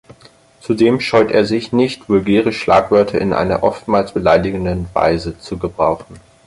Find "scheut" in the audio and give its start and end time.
0.99-1.29